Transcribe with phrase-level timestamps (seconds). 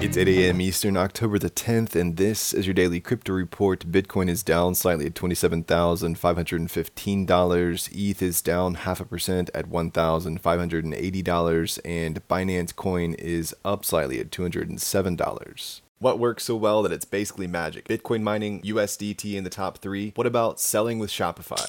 [0.00, 0.60] It's 8 a.m.
[0.60, 3.90] Eastern, October the 10th, and this is your daily crypto report.
[3.90, 7.88] Bitcoin is down slightly at $27,515.
[7.92, 14.30] ETH is down half a percent at $1,580, and Binance Coin is up slightly at
[14.30, 15.80] $207.
[15.98, 17.88] What works so well that it's basically magic?
[17.88, 20.12] Bitcoin mining, USDT in the top three.
[20.14, 21.68] What about selling with Shopify?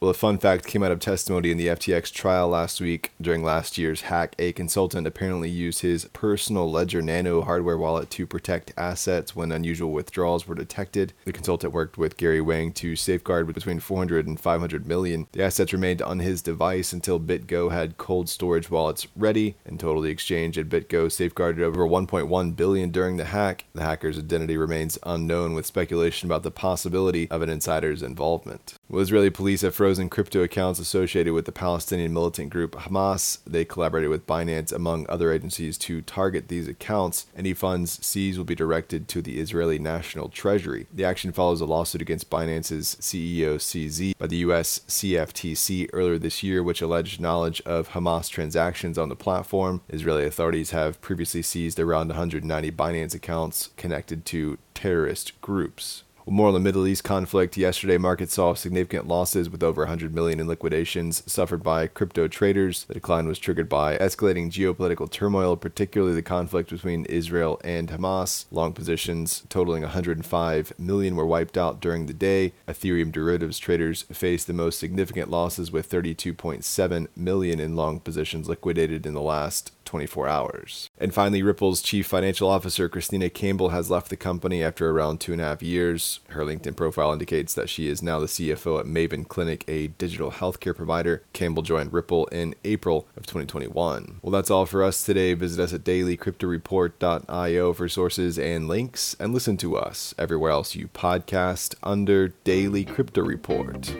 [0.00, 3.10] Well, a fun fact came out of testimony in the FTX trial last week.
[3.20, 8.24] During last year's hack, a consultant apparently used his personal Ledger Nano hardware wallet to
[8.24, 11.14] protect assets when unusual withdrawals were detected.
[11.24, 15.26] The consultant worked with Gary Wang to safeguard between 400 and 500 million.
[15.32, 19.56] The assets remained on his device until BitGo had cold storage wallets ready.
[19.66, 23.64] In total, the exchange at BitGo safeguarded over 1.1 billion during the hack.
[23.74, 28.77] The hacker's identity remains unknown, with speculation about the possibility of an insider's involvement.
[28.96, 33.38] Israeli police have frozen crypto accounts associated with the Palestinian militant group Hamas.
[33.46, 37.26] They collaborated with Binance, among other agencies, to target these accounts.
[37.36, 40.86] Any funds seized will be directed to the Israeli National Treasury.
[40.92, 44.80] The action follows a lawsuit against Binance's CEO CZ by the U.S.
[44.88, 49.82] CFTC earlier this year, which alleged knowledge of Hamas transactions on the platform.
[49.90, 56.04] Israeli authorities have previously seized around 190 Binance accounts connected to terrorist groups.
[56.30, 57.56] More on the Middle East conflict.
[57.56, 62.84] Yesterday, markets saw significant losses with over 100 million in liquidations suffered by crypto traders.
[62.84, 68.44] The decline was triggered by escalating geopolitical turmoil, particularly the conflict between Israel and Hamas.
[68.50, 72.52] Long positions totaling 105 million were wiped out during the day.
[72.68, 79.06] Ethereum derivatives traders faced the most significant losses with 32.7 million in long positions liquidated
[79.06, 80.90] in the last 24 hours.
[80.98, 85.32] And finally, Ripple's chief financial officer, Kristina Campbell, has left the company after around two
[85.32, 86.20] and a half years.
[86.28, 90.30] Her LinkedIn profile indicates that she is now the CFO at Maven Clinic, a digital
[90.30, 91.22] healthcare provider.
[91.32, 94.20] Campbell joined Ripple in April of 2021.
[94.22, 95.32] Well, that's all for us today.
[95.32, 100.88] Visit us at dailycryptoreport.io for sources and links, and listen to us everywhere else you
[100.88, 103.94] podcast under Daily Crypto Report.